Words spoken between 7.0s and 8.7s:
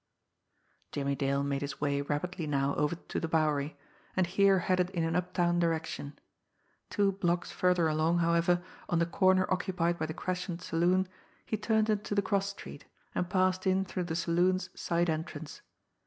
blocks further along, however,